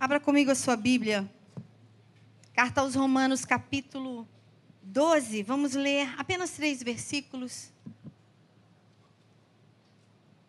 [0.00, 1.28] Abra comigo a sua Bíblia.
[2.54, 4.28] Carta aos Romanos, capítulo
[4.80, 5.42] 12.
[5.42, 7.72] Vamos ler apenas três versículos.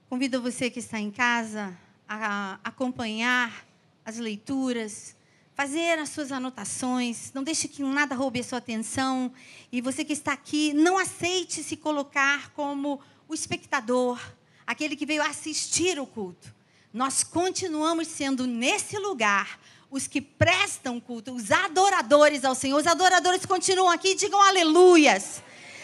[0.07, 1.75] Convido você que está em casa
[2.07, 3.65] a acompanhar
[4.05, 5.15] as leituras,
[5.55, 7.33] fazer as suas anotações.
[7.33, 9.33] Não deixe que nada roube a sua atenção.
[9.71, 14.21] E você que está aqui, não aceite se colocar como o espectador,
[14.67, 16.58] aquele que veio assistir o culto.
[16.91, 19.59] Nós continuamos sendo nesse lugar
[19.91, 22.79] os que prestam culto, os adoradores ao Senhor.
[22.79, 25.43] Os adoradores continuam aqui, digam aleluias.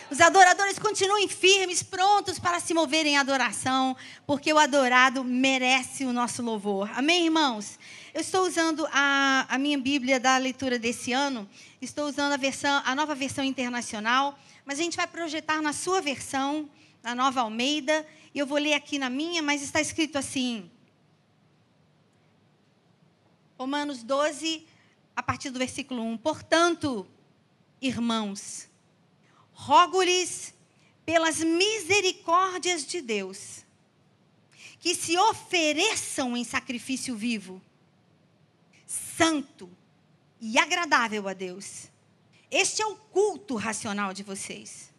[0.10, 6.14] Os adoradores continuem firmes, prontos para se moverem em adoração, porque o adorado merece o
[6.14, 6.90] nosso louvor.
[6.96, 7.78] Amém, irmãos?
[8.12, 11.48] Eu estou usando a, a minha Bíblia da leitura desse ano,
[11.82, 16.02] estou usando a, versão, a nova versão internacional, mas a gente vai projetar na sua
[16.02, 16.70] versão,
[17.04, 20.70] na nova Almeida, e eu vou ler aqui na minha, mas está escrito assim:
[23.58, 24.66] Romanos 12,
[25.16, 26.18] a partir do versículo 1.
[26.18, 27.08] Portanto,
[27.82, 28.68] irmãos,
[29.54, 30.54] rogo-lhes
[31.06, 33.64] pelas misericórdias de Deus,
[34.80, 37.62] que se ofereçam em sacrifício vivo,
[38.86, 39.70] santo
[40.42, 41.90] e agradável a Deus.
[42.52, 44.94] Este é o culto racional de vocês.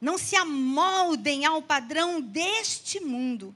[0.00, 3.54] Não se amoldem ao padrão deste mundo,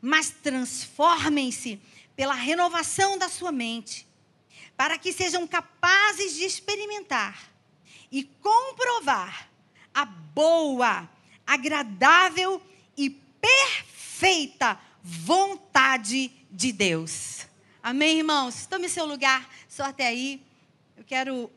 [0.00, 1.80] mas transformem-se
[2.16, 4.06] pela renovação da sua mente,
[4.76, 7.50] para que sejam capazes de experimentar
[8.10, 9.48] e comprovar
[9.94, 11.08] a boa,
[11.46, 12.62] agradável
[12.96, 17.46] e perfeita vontade de Deus.
[17.82, 18.66] Amém, irmãos?
[18.66, 20.42] Tome seu lugar, só até aí.
[20.96, 21.50] Eu quero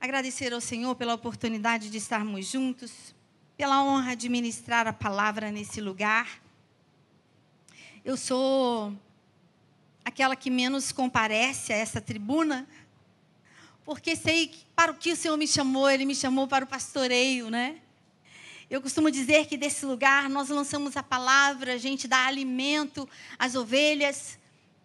[0.00, 3.14] agradecer ao Senhor pela oportunidade de estarmos juntos,
[3.56, 6.42] pela honra de ministrar a palavra nesse lugar.
[8.04, 8.92] Eu sou
[10.04, 12.68] aquela que menos comparece a essa tribuna,
[13.84, 17.50] porque sei para o que o Senhor me chamou, Ele me chamou para o pastoreio,
[17.50, 17.76] né?
[18.70, 23.08] Eu costumo dizer que desse lugar nós lançamos a palavra, a gente dá alimento
[23.38, 24.38] às ovelhas,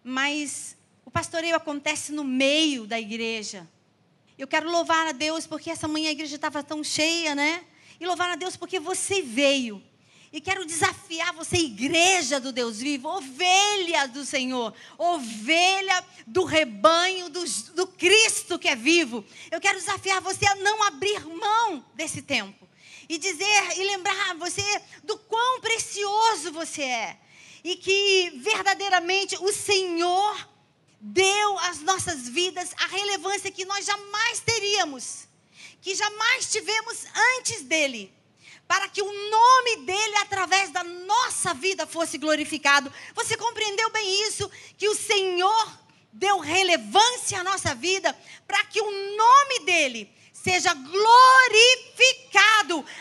[0.04, 3.68] mas o pastoreio acontece no meio da igreja.
[4.38, 7.64] Eu quero louvar a Deus porque essa manhã a igreja estava tão cheia, né?
[7.98, 9.82] E louvar a Deus porque você veio.
[10.32, 17.44] E quero desafiar você, igreja do Deus vivo, ovelha do Senhor, ovelha do rebanho do,
[17.74, 19.24] do Cristo que é vivo.
[19.50, 22.68] Eu quero desafiar você a não abrir mão desse tempo.
[23.08, 24.62] E dizer e lembrar você
[25.02, 27.18] do quão precioso você é.
[27.64, 30.48] E que verdadeiramente o Senhor
[31.00, 35.26] deu às nossas vidas a relevância que nós jamais teríamos,
[35.82, 37.04] que jamais tivemos
[37.38, 38.19] antes dele
[38.70, 42.92] para que o nome dele, através da nossa vida, fosse glorificado.
[43.16, 44.48] Você compreendeu bem isso?
[44.78, 45.80] Que o Senhor
[46.12, 48.16] deu relevância à nossa vida
[48.46, 51.04] para que o nome dele seja glorificado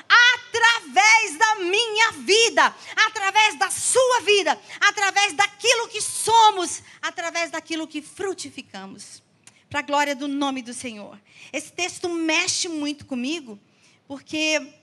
[0.09, 2.75] através da minha vida,
[3.06, 9.22] através da sua vida, através daquilo que somos, através daquilo que frutificamos.
[9.69, 11.22] Para a glória do nome do Senhor.
[11.53, 13.59] Esse texto mexe muito comigo,
[14.07, 14.78] porque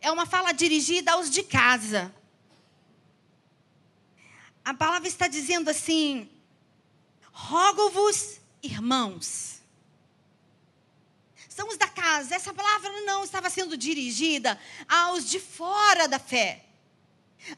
[0.00, 2.14] é uma fala dirigida aos de casa.
[4.64, 6.30] A palavra está dizendo assim:
[7.32, 9.62] rogo-vos, irmãos.
[11.48, 12.34] São os da casa.
[12.34, 16.64] Essa palavra não estava sendo dirigida aos de fora da fé,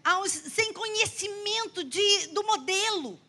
[0.02, 3.20] aos sem conhecimento de, do modelo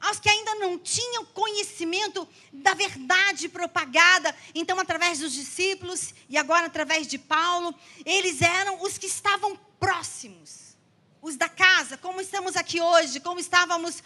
[0.00, 6.66] aos que ainda não tinham conhecimento da verdade propagada, então através dos discípulos e agora
[6.66, 10.76] através de Paulo, eles eram os que estavam próximos,
[11.20, 14.02] os da casa, como estamos aqui hoje, como estávamos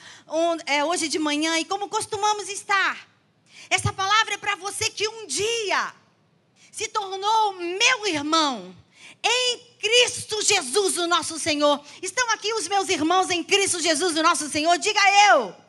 [0.66, 3.08] é, hoje de manhã e como costumamos estar.
[3.68, 5.94] Essa palavra é para você que um dia
[6.70, 8.74] se tornou meu irmão
[9.22, 11.80] em Cristo Jesus, o nosso Senhor.
[12.02, 14.76] Estão aqui os meus irmãos em Cristo Jesus, o nosso Senhor?
[14.78, 15.61] Diga eu.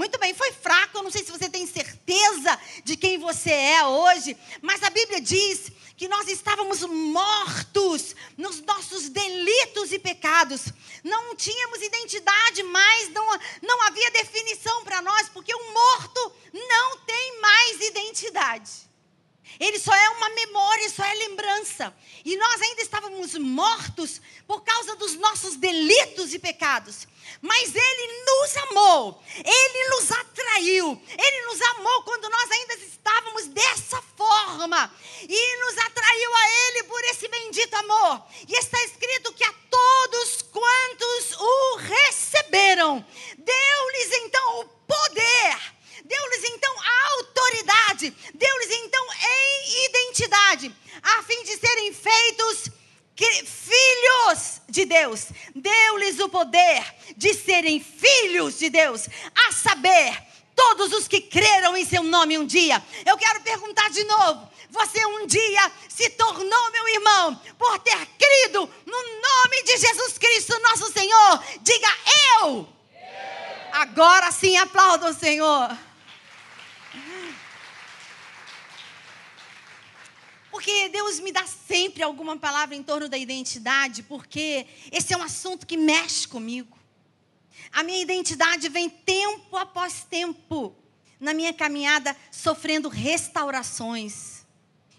[0.00, 0.96] Muito bem, foi fraco.
[0.96, 5.20] Eu não sei se você tem certeza de quem você é hoje, mas a Bíblia
[5.20, 10.72] diz que nós estávamos mortos nos nossos delitos e pecados.
[11.04, 13.26] Não tínhamos identidade mais, não,
[13.60, 18.70] não havia definição para nós, porque o morto não tem mais identidade.
[19.58, 21.94] Ele só é uma memória, só é lembrança.
[22.24, 27.06] E nós ainda estávamos mortos por causa dos nossos delitos e pecados.
[27.40, 34.02] Mas Ele nos amou, Ele nos atraiu, Ele nos amou quando nós ainda estávamos dessa
[34.16, 34.92] forma.
[35.28, 38.22] E nos atraiu a Ele por esse bendito amor.
[38.48, 43.04] E está escrito que a todos quantos o receberam,
[43.38, 45.74] deu-lhes então o poder,
[46.04, 52.70] deu-lhes então a autoridade, deu-lhes então em identidade, a fim de serem feitos
[53.16, 55.26] filhos de Deus.
[55.54, 56.84] Deu-lhes o poder
[57.16, 59.08] de serem filhos de Deus,
[59.48, 62.82] a saber, todos os que creram em seu nome um dia.
[63.06, 68.68] Eu quero perguntar de novo: você um dia se tornou meu irmão por ter crido
[68.86, 71.44] no nome de Jesus Cristo, nosso Senhor?
[71.62, 71.88] Diga
[72.42, 72.68] eu.
[73.72, 75.76] Agora sim aplauda o Senhor.
[80.60, 85.22] Porque Deus me dá sempre alguma palavra em torno da identidade, porque esse é um
[85.22, 86.76] assunto que mexe comigo.
[87.72, 90.76] A minha identidade vem tempo após tempo
[91.18, 94.44] na minha caminhada sofrendo restaurações.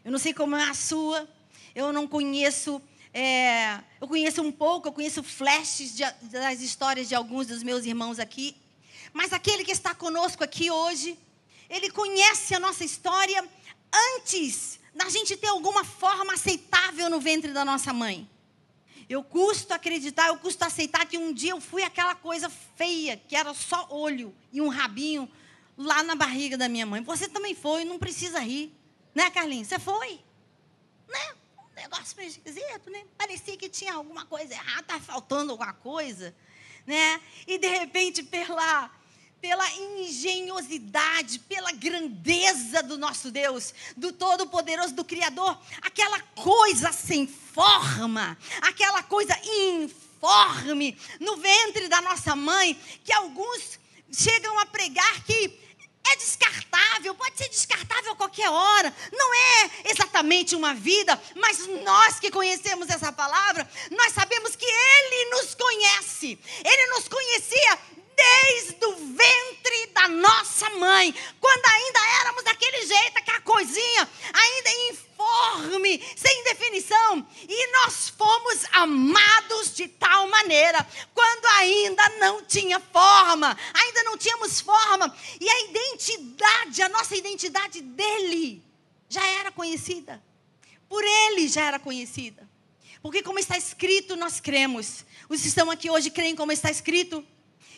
[0.04, 1.30] Eu não sei como é a sua,
[1.75, 2.81] eu não conheço,
[3.13, 7.86] é, eu conheço um pouco, eu conheço flashes de, das histórias de alguns dos meus
[7.86, 8.56] irmãos aqui,
[9.13, 11.16] mas aquele que está conosco aqui hoje,
[11.69, 13.48] ele conhece a nossa história
[14.18, 18.29] antes da gente ter alguma forma aceitável no ventre da nossa mãe.
[19.09, 23.35] Eu custo acreditar, eu custo aceitar que um dia eu fui aquela coisa feia, que
[23.35, 25.29] era só olho e um rabinho
[25.77, 27.01] lá na barriga da minha mãe.
[27.01, 28.73] Você também foi, não precisa rir.
[29.13, 29.67] Né, Carlinhos?
[29.67, 30.21] Você foi?
[31.09, 31.35] Né?
[31.57, 33.03] Um negócio meio esquisito, né?
[33.17, 36.33] Parecia que tinha alguma coisa errada, estava faltando alguma coisa.
[36.85, 37.19] Né?
[37.45, 38.89] E de repente, pela
[39.41, 48.38] pela engenhosidade, pela grandeza do nosso Deus, do Todo-Poderoso, do Criador, aquela coisa sem forma,
[48.61, 53.79] aquela coisa informe no ventre da nossa mãe, que alguns
[54.11, 55.59] chegam a pregar que
[56.07, 62.19] é descartável, pode ser descartável a qualquer hora, não é exatamente uma vida, mas nós
[62.19, 67.79] que conhecemos essa palavra, nós sabemos que Ele nos conhece, Ele nos conhecia
[68.21, 76.03] desde o ventre da nossa mãe, quando ainda éramos daquele jeito, aquela coisinha, ainda informe,
[76.15, 84.03] sem definição, e nós fomos amados de tal maneira, quando ainda não tinha forma, ainda
[84.03, 88.63] não tínhamos forma, e a identidade, a nossa identidade dele,
[89.09, 90.24] já era conhecida,
[90.88, 92.50] por ele já era conhecida.
[93.01, 95.03] Porque, como está escrito, nós cremos.
[95.27, 97.25] Os que estão aqui hoje creem como está escrito.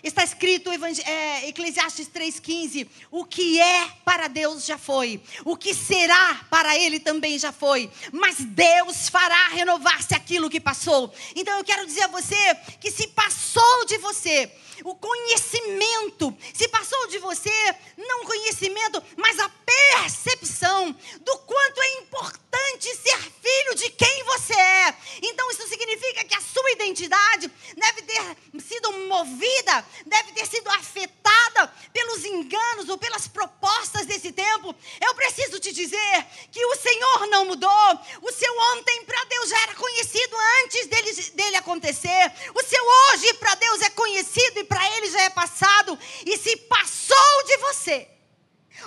[0.03, 0.69] Está escrito
[1.05, 6.99] é, Eclesiastes 3,15: o que é para Deus já foi, o que será para Ele
[6.99, 11.13] também já foi, mas Deus fará renovar-se aquilo que passou.
[11.33, 12.35] Então eu quero dizer a você
[12.81, 14.51] que se passou de você,
[14.83, 20.91] o conhecimento, se passou de você, não conhecimento, mas a percepção
[21.21, 24.95] do quanto é importante ser filho de quem você é.
[25.21, 31.67] Então isso significa que a sua identidade deve ter sido movida, deve ter sido afetada
[31.91, 34.75] pelos enganos ou pelas propostas desse tempo.
[35.01, 37.99] Eu preciso te dizer que o Senhor não mudou.
[38.21, 42.33] O seu ontem para Deus já era conhecido antes dele, dele acontecer.
[42.53, 45.97] O seu hoje para Deus é conhecido e para ele já é passado.
[46.25, 48.07] E se passou de você,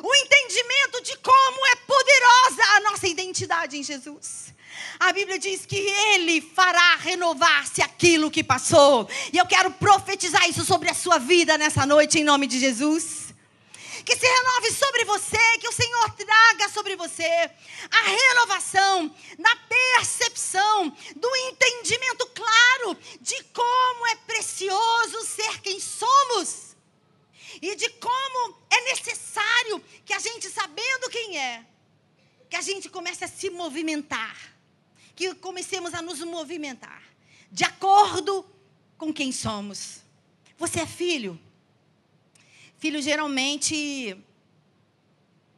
[0.02, 4.55] o entendimento de como é poderosa a nossa identidade em Jesus.
[4.98, 9.08] A Bíblia diz que Ele fará renovar-se aquilo que passou.
[9.32, 13.34] E eu quero profetizar isso sobre a sua vida nessa noite, em nome de Jesus.
[14.04, 17.50] Que se renove sobre você, que o Senhor traga sobre você
[17.90, 26.76] a renovação na percepção do entendimento claro de como é precioso ser quem somos
[27.60, 31.64] e de como é necessário que a gente, sabendo quem é,
[32.48, 34.55] que a gente comece a se movimentar
[35.16, 37.02] que comecemos a nos movimentar
[37.50, 38.44] de acordo
[38.98, 40.02] com quem somos.
[40.58, 41.40] Você é filho?
[42.78, 44.16] Filho geralmente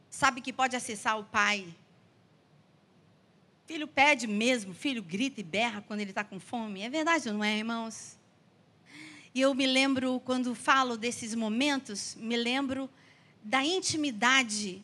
[0.09, 1.67] sabe que pode acessar o pai.
[3.65, 6.81] Filho pede mesmo, filho grita e berra quando ele está com fome.
[6.81, 8.17] É verdade ou não é, irmãos?
[9.35, 12.89] E eu me lembro, quando falo desses momentos, me lembro
[13.43, 14.83] da intimidade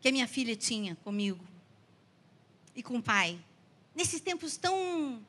[0.00, 1.44] que a minha filha tinha comigo
[2.74, 3.38] e com o pai
[3.94, 5.24] nesses tempos tão,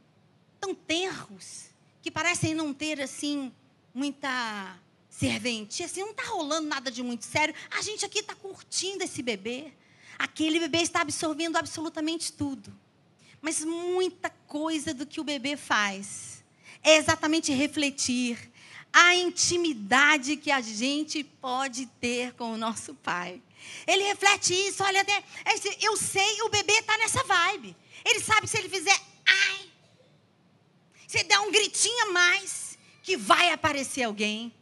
[0.60, 1.66] tão tenros,
[2.02, 3.52] que parecem não ter assim
[3.94, 7.54] muita serventia, assim, não está rolando nada de muito sério.
[7.70, 9.72] A gente aqui está curtindo esse bebê.
[10.18, 12.74] Aquele bebê está absorvendo absolutamente tudo.
[13.42, 16.44] Mas muita coisa do que o bebê faz
[16.84, 18.52] é exatamente refletir
[18.94, 23.42] a intimidade que a gente pode ter com o nosso pai.
[23.88, 25.24] Ele reflete isso, olha até.
[25.82, 27.76] Eu sei, o bebê está nessa vibe.
[28.06, 29.70] Ele sabe que se ele fizer, ai,
[31.08, 34.54] se der um gritinho a mais, que vai aparecer alguém.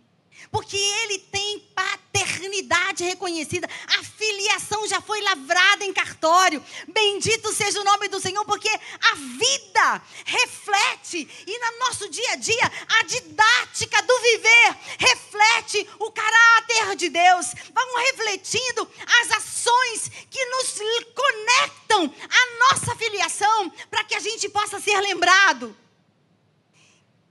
[0.52, 2.09] Porque ele tem paternidade
[2.40, 3.68] identidade reconhecida,
[4.00, 6.64] a filiação já foi lavrada em cartório.
[6.88, 12.36] Bendito seja o nome do Senhor, porque a vida reflete e no nosso dia a
[12.36, 17.54] dia a didática do viver reflete o caráter de Deus.
[17.74, 18.90] Vamos refletindo
[19.22, 20.80] as ações que nos
[21.14, 25.76] conectam à nossa filiação para que a gente possa ser lembrado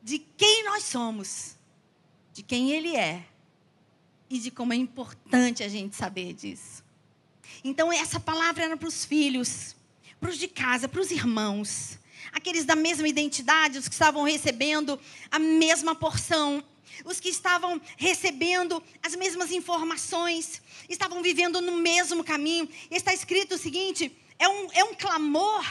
[0.03, 1.57] de quem nós somos,
[2.33, 3.25] de quem Ele é
[4.31, 6.85] e de como é importante a gente saber disso.
[7.65, 9.75] Então, essa palavra era para os filhos,
[10.21, 11.99] para os de casa, para os irmãos,
[12.33, 14.99] aqueles da mesma identidade, os que estavam recebendo
[15.31, 16.63] a mesma porção,
[17.05, 22.69] os que estavam recebendo as mesmas informações, estavam vivendo no mesmo caminho.
[22.91, 25.65] E está escrito o seguinte: é um, é um clamor,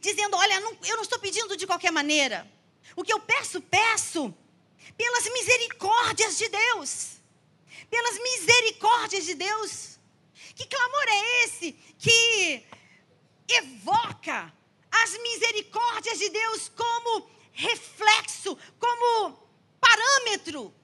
[0.00, 2.50] dizendo: Olha, não, eu não estou pedindo de qualquer maneira.
[2.96, 4.34] O que eu peço, peço
[4.96, 7.16] pelas misericórdias de Deus.
[7.88, 9.98] Pelas misericórdias de Deus.
[10.54, 12.66] Que clamor é esse que
[13.48, 14.52] evoca
[14.90, 19.48] as misericórdias de Deus como reflexo, como
[19.80, 20.74] parâmetro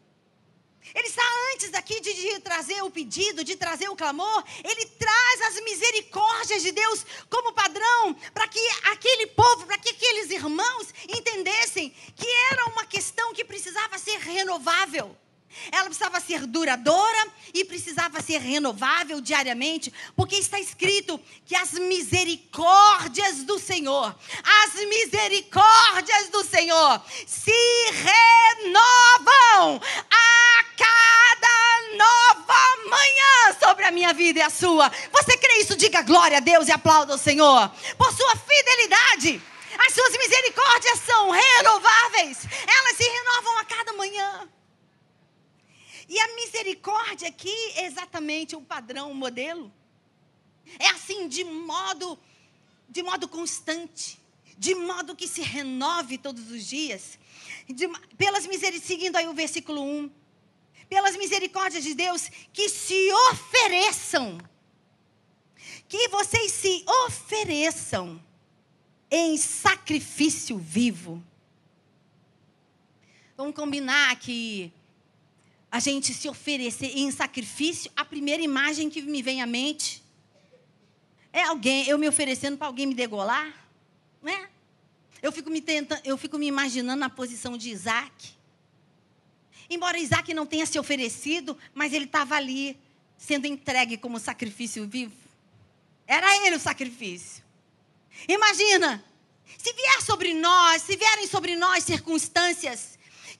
[0.94, 4.44] ele está antes daqui de, de, trazer o pedido, de trazer o clamor.
[4.64, 10.30] Ele traz as misericórdias de Deus como padrão para que aquele povo, para que aqueles
[10.30, 15.16] irmãos entendessem que era uma questão que precisava ser renovável.
[15.72, 23.44] Ela precisava ser duradoura e precisava ser renovável diariamente, porque está escrito que as misericórdias
[23.44, 27.52] do Senhor, as misericórdias do Senhor se
[27.90, 34.90] renovam a cada nova manhã sobre a minha vida e a sua.
[35.12, 35.76] Você crê isso?
[35.76, 39.42] Diga glória a Deus e aplauda o Senhor por sua fidelidade.
[39.78, 44.48] As suas misericórdias são renováveis, elas se renovam a cada manhã.
[46.08, 49.72] E a misericórdia aqui é exatamente o padrão, o modelo.
[50.78, 52.18] É assim de modo
[52.88, 54.18] de modo constante,
[54.56, 57.18] de modo que se renove todos os dias.
[57.68, 60.10] De, pelas misericórdias, seguindo aí o versículo 1.
[60.88, 64.38] Pelas misericórdias de Deus que se ofereçam.
[65.88, 68.22] Que vocês se ofereçam
[69.10, 71.22] em sacrifício vivo.
[73.36, 74.72] Vamos combinar que
[75.76, 80.02] a gente se oferecer em sacrifício, a primeira imagem que me vem à mente
[81.30, 83.68] é alguém, eu me oferecendo para alguém me degolar,
[84.22, 84.48] né?
[85.20, 88.30] Eu fico me tentando, eu fico me imaginando na posição de Isaac.
[89.68, 92.80] Embora Isaac não tenha se oferecido, mas ele estava ali
[93.18, 95.12] sendo entregue como sacrifício vivo.
[96.06, 97.44] Era ele o sacrifício.
[98.26, 99.04] Imagina,
[99.58, 102.95] se vier sobre nós, se vierem sobre nós circunstâncias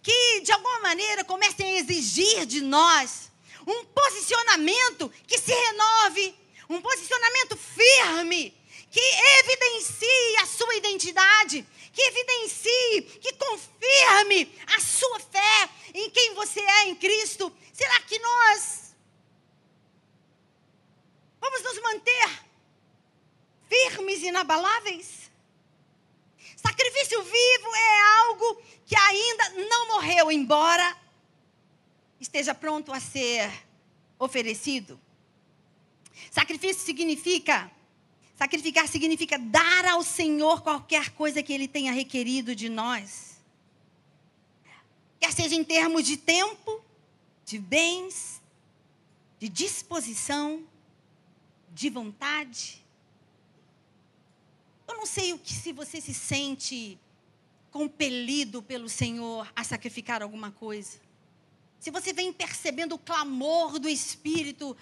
[0.07, 3.29] que de alguma maneira comecem a exigir de nós
[3.67, 6.33] um posicionamento que se renove,
[6.71, 8.57] um posicionamento firme,
[8.89, 16.61] que evidencie a sua identidade, que evidencie, que confirme a sua fé em quem você
[16.61, 17.53] é em Cristo.
[17.73, 18.95] Será que nós
[21.41, 22.45] vamos nos manter
[23.69, 25.26] firmes e inabaláveis?
[26.77, 30.95] Sacrifício vivo é algo que ainda não morreu, embora
[32.21, 33.51] esteja pronto a ser
[34.19, 35.01] oferecido.
[36.31, 37.71] Sacrifício significa
[38.35, 43.41] sacrificar significa dar ao Senhor qualquer coisa que ele tenha requerido de nós.
[45.19, 46.85] Quer seja em termos de tempo,
[47.47, 48.43] de bens,
[49.39, 50.63] de disposição,
[51.73, 52.85] de vontade.
[54.87, 56.99] Eu não sei o que se você se sente
[57.71, 60.99] compelido pelo Senhor a sacrificar alguma coisa.
[61.79, 64.77] Se você vem percebendo o clamor do Espírito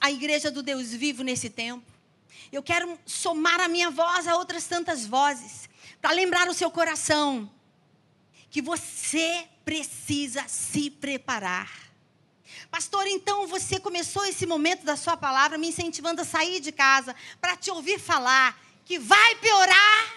[0.00, 1.84] à, igreja do Deus vivo nesse tempo,
[2.50, 5.68] eu quero somar a minha voz a outras tantas vozes,
[6.00, 7.50] para lembrar o seu coração
[8.50, 11.70] que você precisa se preparar.
[12.70, 17.14] Pastor, então você começou esse momento da sua palavra me incentivando a sair de casa
[17.40, 18.58] para te ouvir falar
[18.90, 20.14] que vai piorar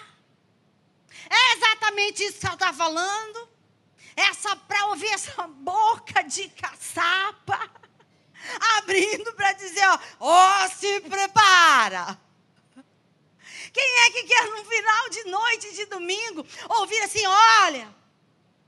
[1.30, 3.48] é exatamente isso que ela está falando.
[4.16, 7.70] Essa para ouvir essa boca de caçapa
[8.78, 12.20] abrindo para dizer, ó, ó, se prepara.
[13.72, 17.96] Quem é que quer no final de noite de domingo ouvir assim, olha,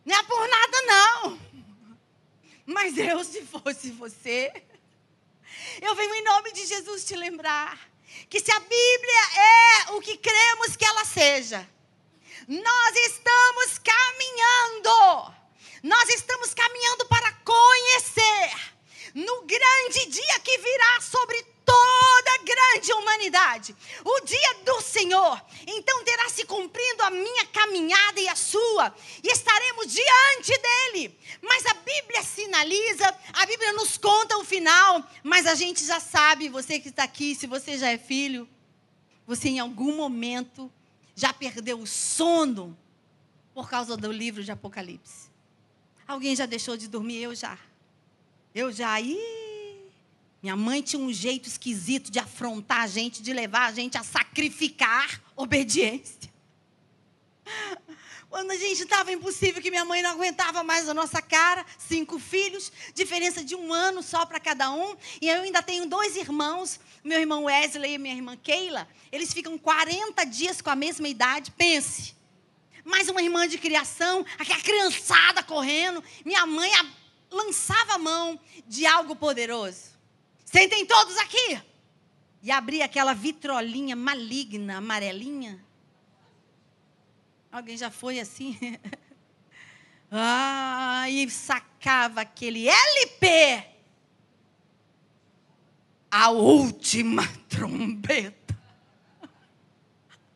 [0.05, 1.39] não é por nada não.
[2.63, 4.53] Mas eu, se fosse você,
[5.81, 7.94] eu venho em nome de Jesus te lembrar
[8.29, 9.21] que se a Bíblia
[9.87, 11.67] é o que cremos que ela seja,
[12.47, 15.35] nós estamos caminhando.
[15.83, 18.75] Nós estamos caminhando para conhecer.
[19.15, 25.41] no grande dia que virá sobre toda a grande humanidade, o dia do Senhor.
[25.65, 31.17] Então terá se cumprindo a minha caminhada e a sua, e estaremos diante dele.
[31.41, 36.49] Mas a Bíblia sinaliza, a Bíblia nos conta o final, mas a gente já sabe,
[36.49, 38.47] você que está aqui, se você já é filho,
[39.25, 40.71] você em algum momento
[41.15, 42.77] já perdeu o sono
[43.53, 45.29] por causa do livro de Apocalipse.
[46.07, 47.23] Alguém já deixou de dormir?
[47.23, 47.57] Eu já.
[48.53, 48.99] Eu já.
[49.01, 49.17] Ih,
[50.45, 54.03] minha mãe tinha um jeito esquisito de afrontar a gente, de levar a gente a
[54.03, 56.31] sacrificar obediência.
[58.29, 62.19] Quando a gente estava impossível, que minha mãe não aguentava mais a nossa cara, cinco
[62.19, 64.95] filhos, diferença de um ano só para cada um.
[65.19, 68.87] E eu ainda tenho dois irmãos, meu irmão Wesley e minha irmã Keila.
[69.11, 72.13] Eles ficam 40 dias com a mesma idade, pense
[72.83, 76.03] mais uma irmã de criação, aquela criançada correndo.
[76.23, 76.71] Minha mãe
[77.31, 79.94] lançava a mão de algo poderoso.
[80.55, 81.61] Sentem todos aqui.
[82.41, 85.61] E abria aquela vitrolinha maligna, amarelinha.
[87.51, 88.57] Alguém já foi assim?
[90.09, 93.65] ah, e sacava aquele LP.
[96.09, 98.57] A última trombeta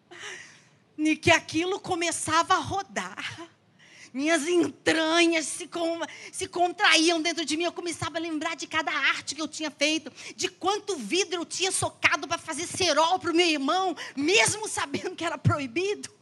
[0.98, 3.50] e que aquilo começava a rodar.
[4.14, 6.00] Minhas entranhas se, com,
[6.32, 7.64] se contraíam dentro de mim.
[7.64, 11.46] Eu começava a lembrar de cada arte que eu tinha feito, de quanto vidro eu
[11.46, 16.20] tinha socado para fazer cerol para o meu irmão, mesmo sabendo que era proibido.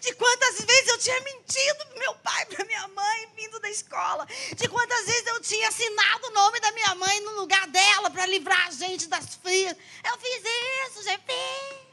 [0.00, 4.26] De quantas vezes eu tinha mentido para meu pai, para minha mãe, vindo da escola.
[4.56, 8.26] De quantas vezes eu tinha assinado o nome da minha mãe no lugar dela para
[8.26, 9.76] livrar a gente das frias.
[10.04, 10.42] Eu fiz
[10.86, 11.88] isso, já fiz.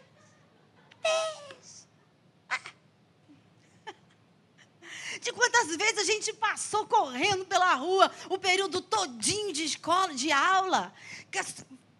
[5.26, 10.32] De quantas vezes a gente passou correndo pela rua o período todinho de escola, de
[10.32, 10.94] aula,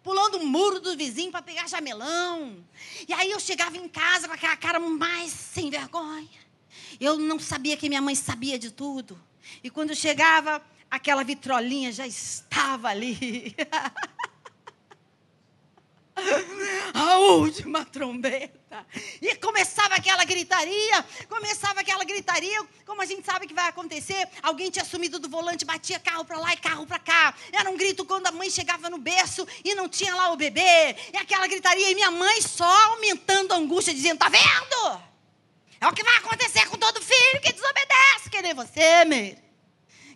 [0.00, 2.64] pulando o muro do vizinho para pegar jamelão.
[3.08, 6.28] E aí eu chegava em casa com aquela cara mais sem vergonha.
[7.00, 9.20] Eu não sabia que minha mãe sabia de tudo.
[9.60, 13.56] E quando chegava, aquela vitrolinha já estava ali.
[16.94, 18.86] a última trombeta.
[19.20, 24.70] E começava aquela gritaria, começava aquela gritaria, como a gente sabe que vai acontecer, alguém
[24.70, 27.34] tinha sumido do volante, batia carro para lá e carro para cá.
[27.52, 30.96] Era um grito quando a mãe chegava no berço e não tinha lá o bebê.
[31.12, 35.00] E aquela gritaria, e minha mãe só aumentando a angústia, dizendo: "Tá vendo?
[35.80, 39.45] É o que vai acontecer com todo filho que desobedece, que nem você, Meire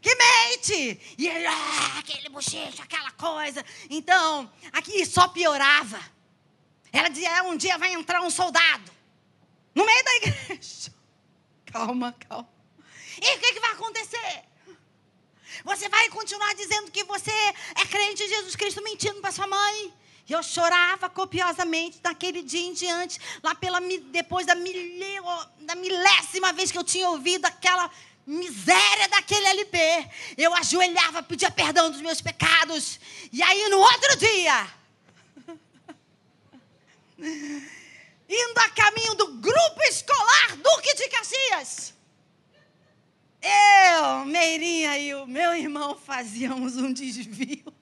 [0.01, 1.01] que mente!
[1.19, 3.65] E ele, ah, aquele bochecho, aquela coisa.
[3.89, 6.01] Então, aqui só piorava.
[6.93, 8.91] Ela dizia: é, um dia vai entrar um soldado
[9.75, 10.93] no meio da igreja.
[11.67, 12.49] Calma, calma.
[13.23, 14.43] E o que, que vai acontecer?
[15.65, 19.95] Você vai continuar dizendo que você é crente em Jesus Cristo, mentindo para sua mãe.
[20.29, 23.81] Eu chorava copiosamente daquele dia em diante, lá pela
[24.13, 27.91] depois da, da milésima vez que eu tinha ouvido aquela
[28.31, 29.79] miséria daquele LP.
[30.37, 33.01] Eu ajoelhava, pedia perdão dos meus pecados.
[33.33, 34.69] E aí no outro dia,
[38.29, 41.95] indo a caminho do grupo escolar Duque de Caxias,
[43.43, 47.73] eu, Meirinha e o meu irmão fazíamos um desvio.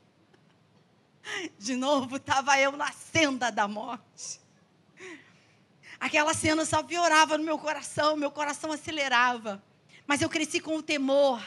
[1.59, 4.41] De novo, estava eu na senda da morte.
[6.01, 9.63] Aquela cena só piorava no meu coração, meu coração acelerava.
[10.09, 11.39] Mas eu cresci com o temor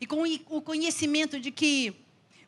[0.00, 1.92] e com o conhecimento de que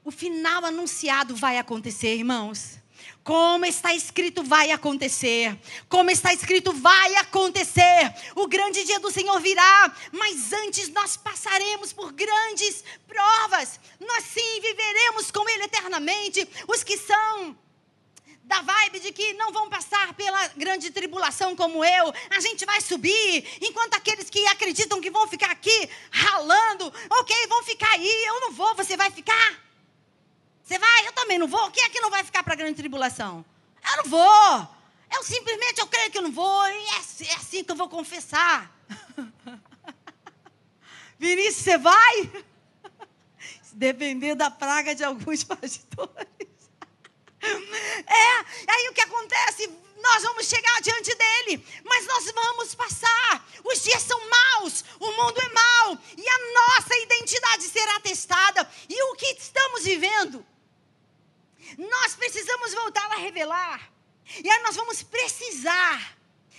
[0.04, 2.78] o final anunciado vai acontecer, irmãos.
[3.24, 5.58] Como está escrito, vai acontecer.
[5.88, 8.14] Como está escrito, vai acontecer.
[8.36, 13.80] O grande dia do Senhor virá, mas antes nós passaremos por grandes provas.
[13.98, 16.48] Nós sim viveremos com Ele eternamente.
[16.68, 17.58] Os que são
[18.48, 22.80] da vibe de que não vão passar pela grande tribulação como eu, a gente vai
[22.80, 28.40] subir, enquanto aqueles que acreditam que vão ficar aqui ralando, ok, vão ficar aí, eu
[28.40, 29.62] não vou, você vai ficar?
[30.62, 31.06] Você vai?
[31.06, 31.70] Eu também não vou.
[31.70, 33.44] Quem é que não vai ficar para a grande tribulação?
[33.90, 34.68] Eu não vou.
[35.14, 37.88] Eu simplesmente eu creio que eu não vou, e é, é assim que eu vou
[37.88, 38.74] confessar.
[41.18, 42.30] Vinícius, você vai?
[43.74, 46.47] Depender da praga de alguns pastores.
[47.40, 49.68] É, aí o que acontece?
[50.00, 53.48] Nós vamos chegar diante dele, mas nós vamos passar.
[53.64, 58.70] Os dias são maus, o mundo é mau, e a nossa identidade será testada.
[58.88, 60.44] E o que estamos vivendo?
[61.76, 63.90] Nós precisamos voltar a revelar.
[64.42, 66.16] E aí nós vamos precisar,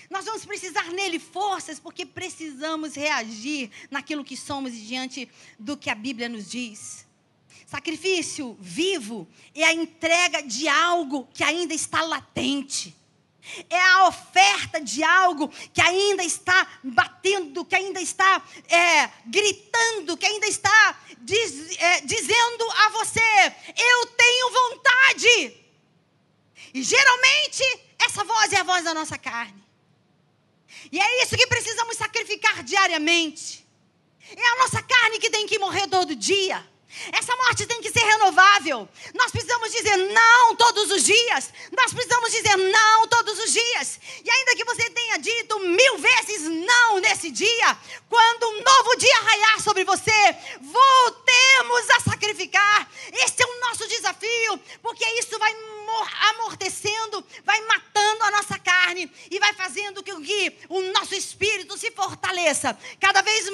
[0.09, 5.89] nós vamos precisar nele forças, porque precisamos reagir naquilo que somos e diante do que
[5.89, 7.07] a Bíblia nos diz.
[7.69, 12.97] Sacrifício vivo é a entrega de algo que ainda está latente.
[13.69, 20.25] É a oferta de algo que ainda está batendo, que ainda está é, gritando, que
[20.25, 25.57] ainda está diz, é, dizendo a você: Eu tenho vontade.
[26.73, 27.63] E geralmente,
[27.99, 29.63] essa voz é a voz da nossa carne.
[30.91, 33.63] E é isso que precisamos sacrificar diariamente.
[34.35, 36.67] É a nossa carne que tem que morrer todo dia.
[37.11, 38.89] Essa morte tem que ser renovável.
[39.13, 41.53] Nós precisamos dizer não todos os dias.
[41.71, 43.99] Nós precisamos dizer não todos os dias.
[44.23, 47.77] E ainda que você tenha dito mil vezes não nesse dia,
[48.09, 52.89] quando um novo dia raiar sobre você, voltemos a sacrificar.
[53.13, 55.55] Esse é o nosso desafio, porque isso vai
[56.29, 61.91] amortecendo, vai matando a nossa carne e vai fazendo com que o nosso espírito se
[61.91, 62.77] fortaleça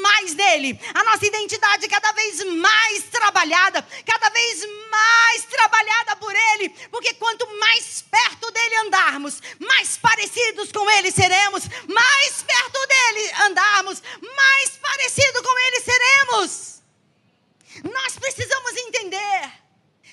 [0.06, 6.70] mais nele, a nossa identidade cada vez mais trabalhada, cada vez mais trabalhada por ele,
[6.92, 14.04] porque quanto mais perto dele andarmos, mais parecidos com ele seremos, mais perto dele andarmos,
[14.22, 16.84] mais parecido com ele seremos.
[17.92, 19.52] Nós precisamos entender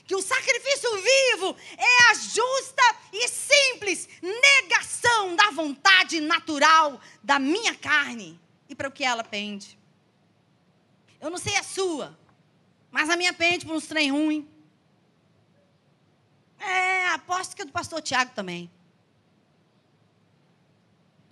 [0.07, 7.75] que o sacrifício vivo é a justa e simples negação da vontade natural da minha
[7.75, 9.82] carne e para o que ela pende.
[11.23, 12.19] Eu não sei a sua,
[12.91, 14.49] mas a minha pende para uns trem ruim.
[16.59, 18.69] É, aposto que é do pastor Tiago também.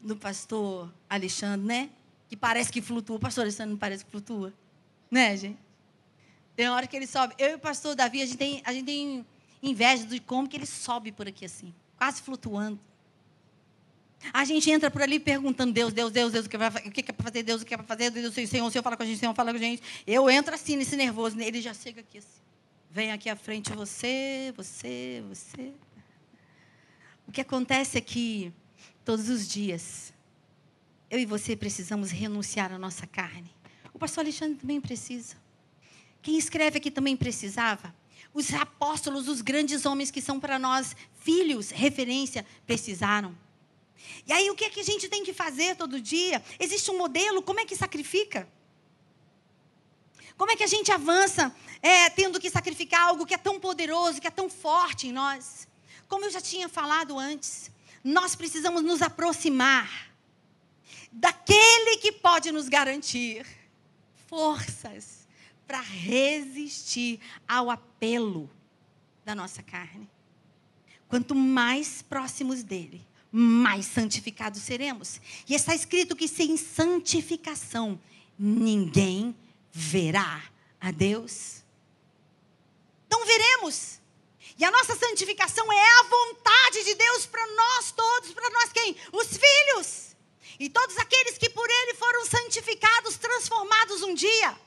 [0.00, 1.90] Do pastor Alexandre, né?
[2.28, 3.16] Que parece que flutua.
[3.16, 4.54] O pastor Alexandre não parece que flutua.
[5.10, 5.58] Né, gente?
[6.54, 7.34] Tem hora que ele sobe.
[7.36, 9.26] Eu e o pastor Davi, a gente tem, a gente tem
[9.60, 12.78] inveja de como que ele sobe por aqui assim, quase flutuando.
[14.32, 17.00] A gente entra por ali perguntando, Deus, Deus, Deus, Deus, o que, vai, o que
[17.00, 19.02] é para fazer, Deus, o que é para fazer, Deus, Senhor, o Senhor fala com
[19.02, 19.82] a gente, Senhor fala com a gente.
[20.06, 22.40] Eu entro assim, nesse nervoso, ele já chega aqui assim.
[22.90, 25.72] Vem aqui à frente você, você, você.
[27.26, 28.52] O que acontece é que,
[29.04, 30.12] todos os dias,
[31.08, 33.50] eu e você precisamos renunciar à nossa carne.
[33.94, 35.36] O pastor Alexandre também precisa.
[36.20, 37.94] Quem escreve aqui também precisava.
[38.34, 43.34] Os apóstolos, os grandes homens que são para nós filhos, referência, precisaram.
[44.26, 46.42] E aí o que é que a gente tem que fazer todo dia?
[46.58, 48.48] Existe um modelo, como é que sacrifica?
[50.36, 54.20] Como é que a gente avança é, tendo que sacrificar algo que é tão poderoso,
[54.20, 55.68] que é tão forte em nós?
[56.08, 57.70] Como eu já tinha falado antes,
[58.02, 60.10] nós precisamos nos aproximar
[61.12, 63.46] daquele que pode nos garantir
[64.28, 65.28] forças
[65.66, 68.50] para resistir ao apelo
[69.24, 70.08] da nossa carne.
[71.08, 75.20] Quanto mais próximos dele, mais santificados seremos.
[75.48, 78.00] E está escrito que sem santificação
[78.38, 79.36] ninguém
[79.72, 80.42] verá
[80.80, 81.62] a Deus.
[83.10, 84.00] Não veremos.
[84.58, 88.96] E a nossa santificação é a vontade de Deus para nós todos, para nós quem?
[89.12, 90.16] Os filhos.
[90.58, 94.58] E todos aqueles que por ele foram santificados, transformados um dia.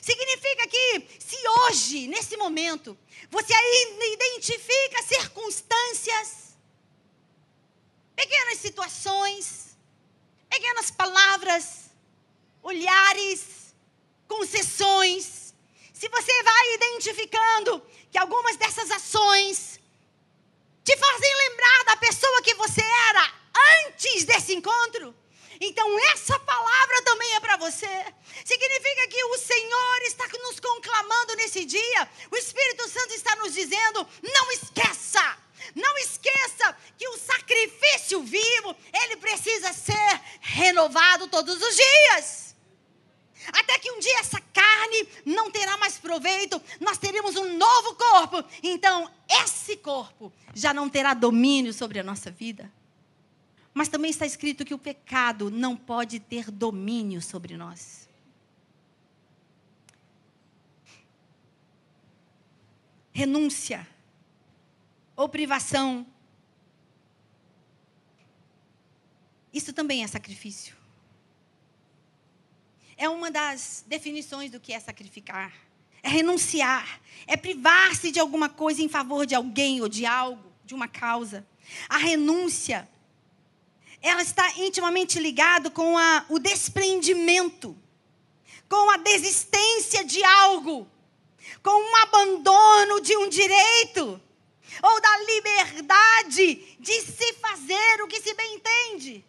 [0.00, 2.96] Significa que se hoje, nesse momento,
[3.30, 6.41] você ainda identifica circunstâncias,
[8.14, 9.76] pequenas situações,
[10.48, 11.90] pequenas palavras,
[12.62, 13.74] olhares,
[14.28, 15.54] concessões,
[15.92, 19.78] se você vai identificando que algumas dessas ações
[20.84, 23.34] te fazem lembrar da pessoa que você era
[23.86, 25.14] antes desse encontro,
[25.64, 27.86] então, essa palavra também é para você.
[28.44, 32.10] Significa que o Senhor está nos conclamando nesse dia.
[32.32, 35.38] O Espírito Santo está nos dizendo: não esqueça.
[35.74, 42.56] Não esqueça que o sacrifício vivo, ele precisa ser renovado todos os dias.
[43.52, 48.44] Até que um dia essa carne não terá mais proveito, nós teremos um novo corpo.
[48.62, 52.70] Então, esse corpo já não terá domínio sobre a nossa vida.
[53.74, 58.08] Mas também está escrito que o pecado não pode ter domínio sobre nós.
[63.12, 63.86] Renúncia
[65.16, 66.06] ou privação.
[69.52, 70.76] Isso também é sacrifício.
[72.96, 75.52] É uma das definições do que é sacrificar.
[76.02, 80.74] É renunciar, é privar-se de alguma coisa em favor de alguém ou de algo, de
[80.74, 81.46] uma causa.
[81.88, 82.88] A renúncia
[84.02, 87.76] ela está intimamente ligada com a, o desprendimento,
[88.68, 90.88] com a desistência de algo,
[91.62, 94.20] com um abandono de um direito,
[94.82, 99.24] ou da liberdade de se fazer o que se bem entende.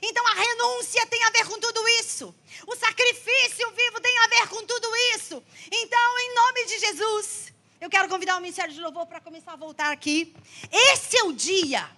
[0.00, 2.34] Então a renúncia tem a ver com tudo isso.
[2.66, 5.42] O sacrifício vivo tem a ver com tudo isso.
[5.70, 9.56] Então, em nome de Jesus, Eu quero convidar o Ministério de Louvor para começar a
[9.56, 10.32] voltar aqui.
[10.70, 11.90] Esse é o dia.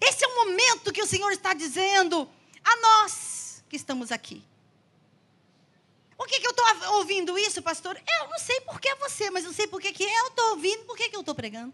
[0.00, 2.30] Esse é o momento que o Senhor está dizendo
[2.62, 4.40] a nós que estamos aqui.
[6.16, 7.96] Por que, que eu estou ouvindo isso, pastor?
[7.96, 10.84] Eu não sei por que você, mas eu sei por que, que eu estou ouvindo,
[10.84, 11.72] por que, que eu estou pregando.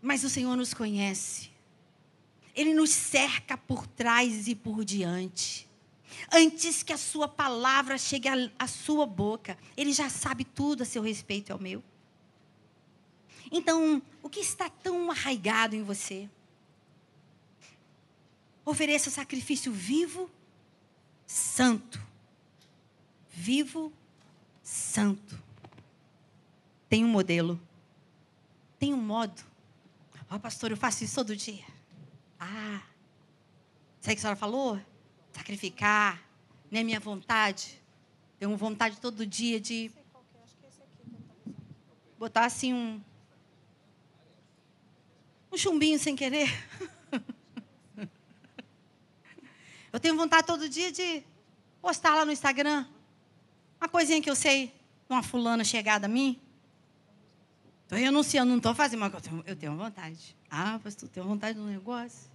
[0.00, 1.50] Mas o Senhor nos conhece.
[2.54, 5.68] Ele nos cerca por trás e por diante.
[6.32, 11.02] Antes que a sua palavra chegue à sua boca, ele já sabe tudo a seu
[11.02, 11.82] respeito e ao meu.
[13.50, 16.28] Então, o que está tão arraigado em você?
[18.64, 20.30] Ofereça sacrifício vivo,
[21.28, 22.04] santo.
[23.30, 23.92] Vivo,
[24.60, 25.40] santo.
[26.88, 27.60] Tem um modelo.
[28.80, 29.40] Tem um modo.
[30.28, 31.64] Ó, oh, pastor, eu faço isso todo dia.
[32.40, 32.82] Ah,
[34.00, 34.80] sabe o que a senhora falou?
[35.38, 36.20] sacrificar,
[36.70, 37.80] nem minha vontade.
[38.38, 39.90] Tenho vontade todo dia de
[42.18, 43.00] botar assim um
[45.50, 46.48] um chumbinho sem querer.
[49.92, 51.22] Eu tenho vontade todo dia de
[51.80, 52.86] postar lá no Instagram
[53.80, 54.74] uma coisinha que eu sei,
[55.08, 56.40] uma fulana chegada a mim.
[57.84, 60.36] Estou renunciando, não estou fazendo, mas eu tenho, eu tenho vontade.
[60.50, 62.28] Ah, pastor, tenho vontade de um negócio.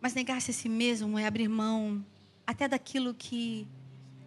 [0.00, 2.04] Mas negar-se a si mesmo é abrir mão
[2.46, 3.66] até daquilo que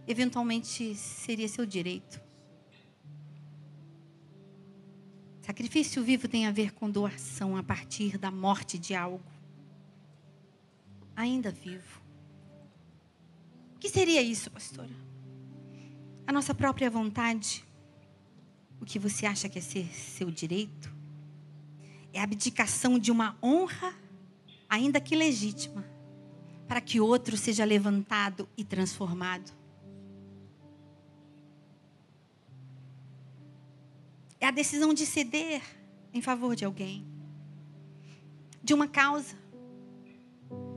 [0.08, 2.23] eventualmente seria seu direito.
[5.44, 9.30] Sacrifício vivo tem a ver com doação a partir da morte de algo.
[11.14, 12.02] Ainda vivo.
[13.76, 14.96] O que seria isso, pastora?
[16.26, 17.66] A nossa própria vontade.
[18.80, 20.90] O que você acha que é ser seu direito?
[22.14, 23.94] É a abdicação de uma honra
[24.70, 25.86] ainda que legítima,
[26.70, 29.52] para que outro seja levantado e transformado.
[34.44, 35.62] É a decisão de ceder
[36.14, 37.08] em favor de alguém,
[38.62, 39.38] de uma causa.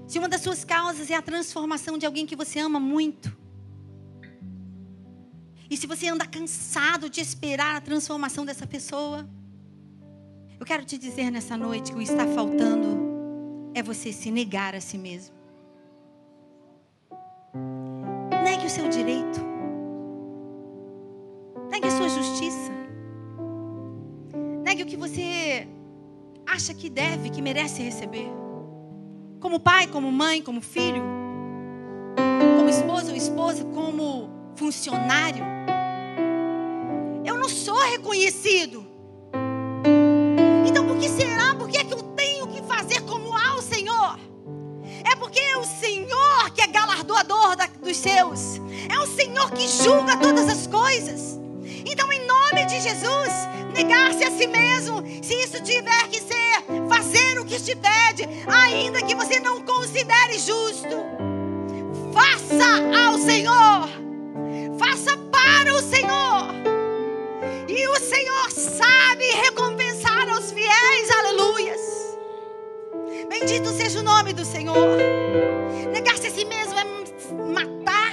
[0.07, 3.37] Se uma das suas causas é a transformação de alguém que você ama muito,
[5.69, 9.29] e se você anda cansado de esperar a transformação dessa pessoa,
[10.61, 14.81] eu quero te dizer nessa noite que o está faltando é você se negar a
[14.81, 15.35] si mesmo.
[18.45, 19.41] Negue o seu direito.
[21.69, 22.66] Negue a sua justiça.
[24.87, 25.67] O que você
[26.47, 28.29] acha que deve, que merece receber.
[29.41, 31.03] Como pai, como mãe, como filho,
[32.57, 35.45] como esposa ou esposa, como funcionário.
[37.25, 38.87] Eu não sou reconhecido.
[40.65, 41.57] Então por que será?
[41.57, 42.07] Por que é que eu
[45.27, 48.61] porque é o Senhor que é galardoador dos seus.
[48.89, 51.46] É o Senhor que julga todas as coisas.
[52.57, 53.33] Nome de Jesus,
[53.75, 59.03] negar-se a si mesmo, se isso tiver que ser, fazer o que te pede, ainda
[59.03, 60.97] que você não considere justo,
[62.15, 63.91] faça ao Senhor,
[64.79, 66.49] faça para o Senhor,
[67.69, 72.17] e o Senhor sabe recompensar aos fiéis, aleluias.
[73.29, 74.97] Bendito seja o nome do Senhor.
[75.93, 78.13] Negar-se a si mesmo é matar.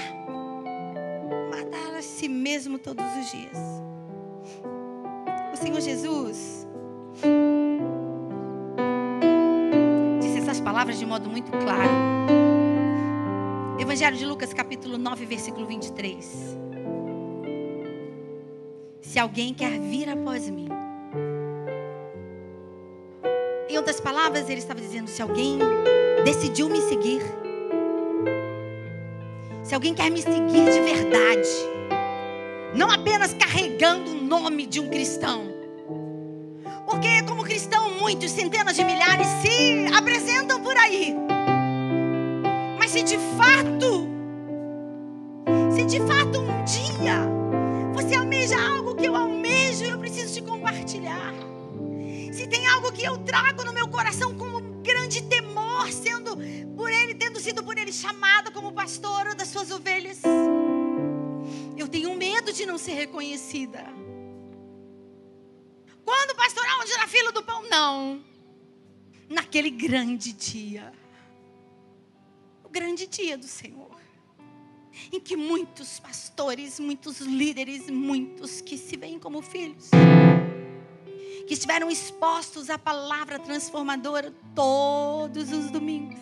[1.49, 3.92] Matar a si mesmo todos os dias.
[5.63, 6.67] Senhor Jesus.
[10.19, 11.89] Disse essas palavras de modo muito claro.
[13.80, 16.58] Evangelho de Lucas, capítulo 9, versículo 23.
[18.99, 20.67] Se alguém quer vir após mim,
[23.69, 25.60] em outras palavras, ele estava dizendo: se alguém
[26.26, 27.21] decidiu me seguir,
[29.63, 31.49] se alguém quer me seguir de verdade,
[32.76, 35.53] não apenas carregando o nome de um cristão,
[36.93, 41.15] porque, como cristão, muitos, centenas de milhares se apresentam por aí.
[42.77, 44.08] Mas se de fato,
[45.75, 47.27] se de fato um dia
[47.95, 51.34] você almeja algo que eu almejo, eu preciso te compartilhar
[52.32, 56.38] se tem algo que eu trago no meu coração com um grande temor, sendo
[56.75, 60.21] por ele, tendo sido por ele chamada como pastora das suas ovelhas,
[61.75, 64.03] eu tenho medo de não ser reconhecida.
[66.06, 67.68] Quando pastorar onde na fila do pão?
[67.70, 68.24] Não.
[69.30, 70.92] Naquele grande dia.
[72.63, 73.96] O grande dia do Senhor.
[75.12, 79.89] Em que muitos pastores, muitos líderes, muitos que se veem como filhos
[81.46, 86.20] que estiveram expostos à palavra transformadora todos os domingos.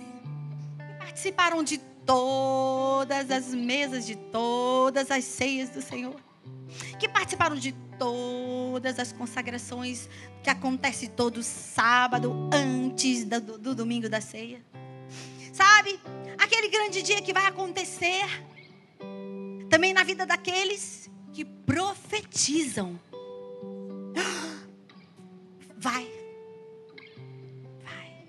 [0.97, 6.15] Participaram de todas as mesas, de todas as ceias do Senhor.
[6.99, 10.09] Que participaram de todas as consagrações
[10.43, 14.61] que acontece todo sábado antes do, do domingo da ceia.
[15.53, 15.99] Sabe?
[16.37, 18.23] Aquele grande dia que vai acontecer
[19.69, 22.99] também na vida daqueles que profetizam.
[25.77, 26.07] Vai.
[27.83, 28.25] Vai.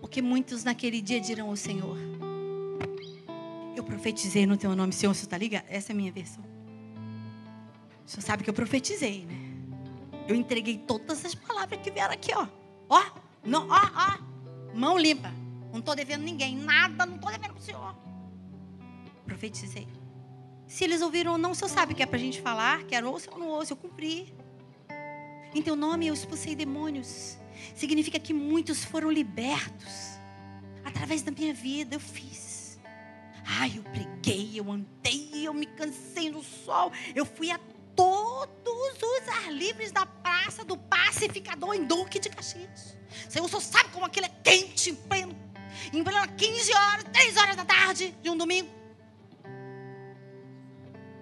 [0.00, 1.96] Porque muitos naquele dia dirão ao Senhor:
[3.74, 5.64] Eu profetizei no teu nome, Senhor, você está ligado?
[5.68, 6.44] Essa é a minha versão.
[8.10, 9.38] O senhor sabe que eu profetizei, né?
[10.26, 12.44] Eu entreguei todas as palavras que vieram aqui, ó.
[12.88, 13.04] Ó,
[13.44, 14.18] não, ó, ó.
[14.74, 15.32] Mão limpa.
[15.70, 17.96] Não estou devendo ninguém, nada, não estou devendo para o senhor.
[19.24, 19.86] Profetizei.
[20.66, 23.04] Se eles ouviram ou não, o senhor sabe que é para a gente falar, quer
[23.04, 24.34] ouça ou não ouça, eu cumpri.
[25.54, 27.38] Em teu nome eu expulsei demônios.
[27.76, 30.18] Significa que muitos foram libertos.
[30.84, 32.80] Através da minha vida eu fiz.
[33.46, 36.90] Ai, eu preguei, eu andei, eu me cansei no sol.
[37.14, 37.60] Eu fui a
[38.46, 42.96] todos os ar livres da praça do pacificador em Duque de Caxias.
[43.28, 45.36] Senhor, o senhor sabe como aquilo é quente em pleno,
[45.92, 48.70] em pleno 15 horas, 3 horas da tarde de um domingo?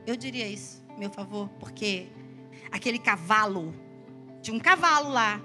[0.06, 2.08] Eu diria isso, meu favor, porque
[2.70, 3.74] aquele cavalo,
[4.42, 5.40] tinha um cavalo lá,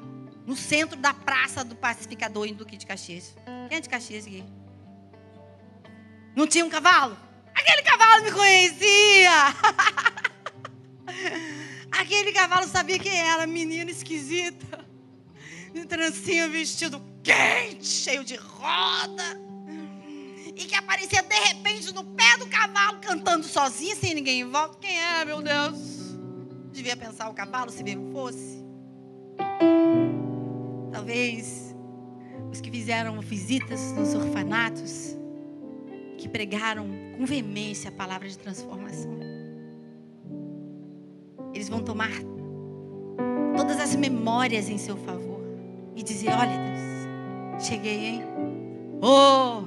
[0.46, 3.36] no centro da praça do pacificador em Duque de Caxias.
[3.70, 4.44] Quem é de Caxias aqui?
[6.36, 7.18] Não tinha um cavalo?
[7.54, 9.32] Aquele cavalo me conhecia!
[12.00, 14.84] Aquele cavalo sabia quem era, menina esquisita.
[15.74, 19.24] De trancinha, vestido quente, cheio de roda.
[20.56, 24.78] E que aparecia de repente no pé do cavalo, cantando sozinha, sem ninguém em volta.
[24.80, 26.18] Quem é, meu Deus?
[26.72, 28.64] Devia pensar o cavalo, se mesmo fosse.
[30.92, 31.76] Talvez
[32.52, 35.16] os que fizeram visitas nos orfanatos,
[36.18, 39.23] que pregaram com veemência a palavra de transformação
[41.74, 42.12] vão tomar
[43.58, 45.42] todas as memórias em seu favor
[45.96, 48.24] e dizer: Olha, Deus, cheguei, hein?
[49.02, 49.64] Oh!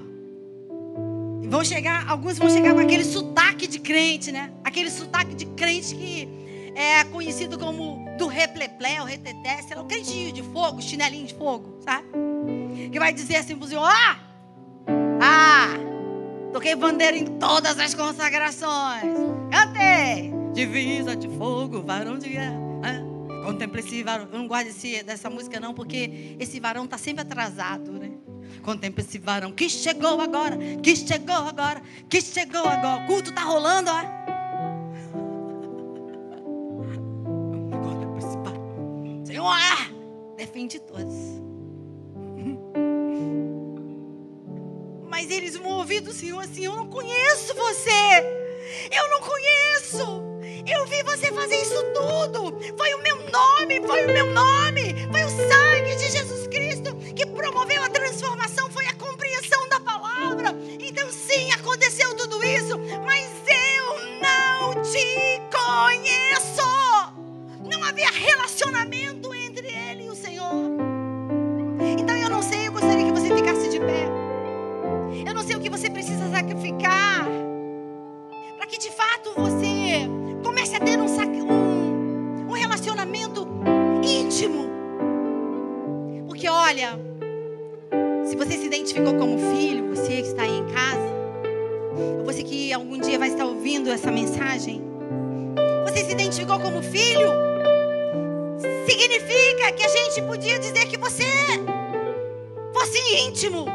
[1.43, 4.53] E vão chegar, alguns vão chegar com aquele sotaque de crente, né?
[4.63, 6.29] Aquele sotaque de crente que
[6.77, 11.35] é conhecido como do repleplé, o reteté, sei lá, o crentinho de fogo, chinelinho de
[11.35, 12.07] fogo, sabe?
[12.93, 14.17] Que vai dizer assim Senhor: Ah!
[15.21, 15.69] Ah!
[16.53, 19.03] Toquei bandeira em todas as consagrações.
[19.51, 20.36] Cantei!
[20.57, 22.59] Divisa de fogo, varão de guerra.
[22.83, 23.45] É?
[23.45, 24.27] Contemple esse varão.
[24.33, 28.13] Eu não gosto desse, dessa música, não, porque esse varão está sempre atrasado, né?
[28.63, 33.05] Contemple esse varão que chegou agora, que chegou agora, que chegou agora.
[33.05, 34.01] O culto está rolando, ó.
[37.85, 39.25] Contemple esse varão.
[39.27, 39.55] Senhor,
[40.39, 41.15] defende todos.
[45.11, 48.47] Mas eles vão ouvir do Senhor assim: Eu não conheço você.
[48.91, 50.36] Eu não conheço.
[50.67, 52.59] Eu vi você fazer isso tudo.
[52.77, 55.07] Foi o meu nome, foi o meu nome.
[55.13, 58.69] Foi o sangue de Jesus Cristo que promoveu a transformação.
[58.71, 60.55] Foi a compreensão da palavra.
[60.81, 62.79] Então, sim, aconteceu tudo isso.
[63.05, 66.67] Mas eu não te conheço.
[67.71, 70.71] Não havia relacionamento entre ele e o Senhor.
[71.99, 74.09] Então, eu não sei, eu gostaria que você ficasse de pé.
[75.27, 77.36] Eu não sei o que você precisa sacrificar.
[86.67, 86.99] Olha,
[88.25, 91.13] se você se identificou como filho, você que está aí em casa,
[92.19, 94.83] ou você que algum dia vai estar ouvindo essa mensagem,
[95.85, 97.31] você se identificou como filho,
[98.85, 101.25] significa que a gente podia dizer que você
[102.75, 103.67] fosse íntimo.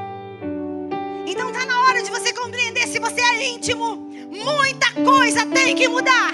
[1.26, 5.88] Então está na hora de você compreender se você é íntimo, muita coisa tem que
[5.88, 6.34] mudar.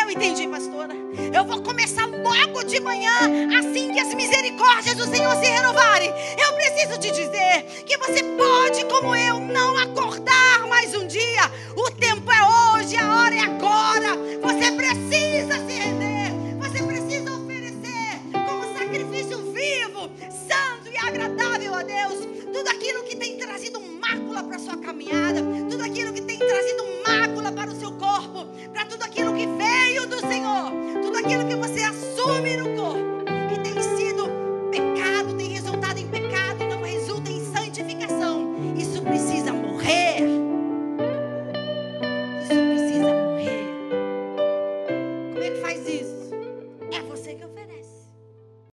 [0.00, 1.03] Eu entendi, pastora.
[1.32, 3.12] Eu vou começar logo de manhã,
[3.58, 6.12] assim que as misericórdias do Senhor se renovarem.
[6.38, 11.50] Eu preciso te dizer que você pode, como eu, não acordar mais um dia.
[11.76, 14.16] O tempo é hoje, a hora é agora.
[14.42, 16.32] Você precisa se render.
[16.60, 23.36] Você precisa oferecer como sacrifício vivo, santo e agradável a Deus tudo aquilo que tem
[23.36, 27.74] trazido um mácula para a sua caminhada, tudo aquilo que tem trazido mácula para o
[27.74, 30.70] seu corpo, para tudo aquilo que veio do Senhor,
[31.02, 33.13] tudo aquilo que você assume no corpo.